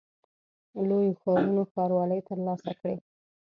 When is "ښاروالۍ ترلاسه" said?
1.71-2.71